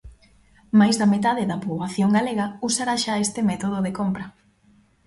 [0.79, 4.25] Mais da metade da poboación galega usara xa este método de compra.